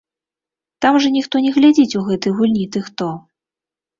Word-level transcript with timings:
Там 0.85 0.95
жа 1.03 1.09
ніхто 1.17 1.35
не 1.45 1.51
глядзіць 1.59 1.97
у 2.01 2.03
гэтай 2.09 2.35
гульні 2.39 2.65
ты 2.77 2.83
хто. 2.87 3.13